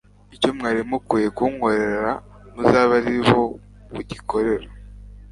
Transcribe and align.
Icyo 0.35 0.49
mwari 0.57 0.79
mukwiye 0.89 1.29
kunkorera 1.37 2.11
muzabe 2.55 2.93
ari 2.99 3.13
bo 3.27 3.41
mugikorera. 3.93 4.67